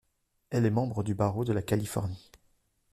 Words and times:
Elle 0.49 0.65
est 0.65 0.71
membre 0.71 1.03
du 1.03 1.13
Barreau 1.13 1.45
de 1.45 1.53
la 1.53 1.61
Californie. 1.61 2.31